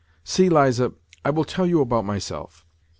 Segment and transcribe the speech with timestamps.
[0.33, 2.65] "See, Liza, I will tell you about myself.